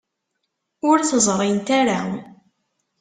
Ur 0.89 0.97
t-ẓrint 1.09 1.67
ara. 1.79 1.99